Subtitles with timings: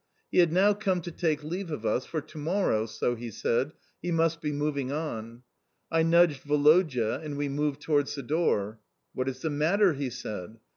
[0.31, 3.73] He had now come to take leave of us, for to morrow (so he said)
[4.01, 5.43] he must be moving on.
[5.91, 8.79] I nudged Woloda, and we moved towards the door.
[9.13, 10.57] "What is the matter?" he said.